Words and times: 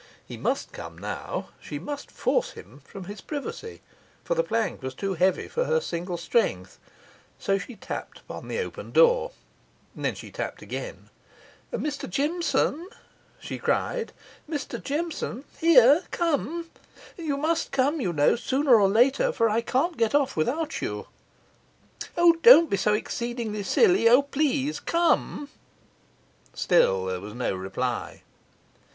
He 0.25 0.35
must 0.35 0.71
come 0.71 0.97
now, 0.97 1.49
she 1.61 1.77
must 1.77 2.09
force 2.09 2.53
him 2.53 2.81
from 2.85 3.03
his 3.03 3.21
privacy, 3.21 3.81
for 4.23 4.33
the 4.33 4.41
plank 4.41 4.81
was 4.81 4.95
too 4.95 5.13
heavy 5.13 5.47
for 5.47 5.65
her 5.65 5.79
single 5.79 6.17
strength; 6.17 6.79
so 7.37 7.59
she 7.59 7.75
tapped 7.75 8.17
upon 8.21 8.47
the 8.47 8.57
open 8.61 8.89
door. 8.91 9.29
Then 9.95 10.15
she 10.15 10.31
tapped 10.31 10.63
again. 10.63 11.11
'Mr 11.71 12.09
Jimson,' 12.09 12.89
she 13.39 13.59
cried, 13.59 14.11
'Mr 14.49 14.81
Jimson! 14.83 15.43
here, 15.59 16.01
come! 16.09 16.71
you 17.15 17.37
must 17.37 17.71
come, 17.71 18.01
you 18.01 18.11
know, 18.11 18.35
sooner 18.35 18.79
or 18.81 18.89
later, 18.89 19.31
for 19.31 19.51
I 19.51 19.61
can't 19.61 19.97
get 19.97 20.15
off 20.15 20.35
without 20.35 20.81
you. 20.81 21.09
O, 22.17 22.33
don't 22.41 22.71
be 22.71 22.77
so 22.77 22.95
exceedingly 22.95 23.61
silly! 23.61 24.09
O, 24.09 24.23
please, 24.23 24.79
come!' 24.79 25.49
Still 26.55 27.05
there 27.05 27.21
was 27.21 27.35
no 27.35 27.53
reply. 27.53 28.23